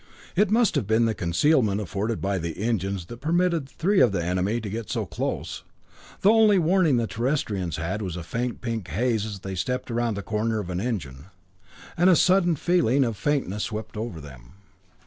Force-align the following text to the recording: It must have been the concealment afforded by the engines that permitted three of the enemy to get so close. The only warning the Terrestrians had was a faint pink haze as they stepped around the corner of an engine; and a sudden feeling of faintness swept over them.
It 0.35 0.49
must 0.49 0.73
have 0.73 0.87
been 0.87 1.05
the 1.05 1.13
concealment 1.13 1.79
afforded 1.79 2.21
by 2.21 2.39
the 2.39 2.57
engines 2.57 3.05
that 3.05 3.21
permitted 3.21 3.69
three 3.69 3.99
of 4.01 4.11
the 4.11 4.23
enemy 4.25 4.59
to 4.59 4.67
get 4.67 4.89
so 4.89 5.05
close. 5.05 5.61
The 6.21 6.31
only 6.31 6.57
warning 6.57 6.97
the 6.97 7.05
Terrestrians 7.05 7.77
had 7.77 8.01
was 8.01 8.15
a 8.15 8.23
faint 8.23 8.61
pink 8.61 8.87
haze 8.87 9.27
as 9.27 9.41
they 9.41 9.53
stepped 9.53 9.91
around 9.91 10.15
the 10.15 10.23
corner 10.23 10.59
of 10.59 10.71
an 10.71 10.81
engine; 10.81 11.25
and 11.95 12.09
a 12.09 12.15
sudden 12.15 12.55
feeling 12.55 13.03
of 13.03 13.15
faintness 13.15 13.65
swept 13.65 13.95
over 13.95 14.19
them. 14.19 14.53